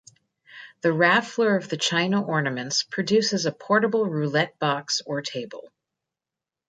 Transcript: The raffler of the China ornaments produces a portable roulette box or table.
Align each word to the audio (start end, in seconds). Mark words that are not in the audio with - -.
The 0.81 0.89
raffler 0.89 1.55
of 1.55 1.69
the 1.69 1.77
China 1.77 2.23
ornaments 2.25 2.81
produces 2.81 3.45
a 3.45 3.51
portable 3.51 4.03
roulette 4.05 4.57
box 4.57 5.03
or 5.05 5.21
table. 5.21 5.71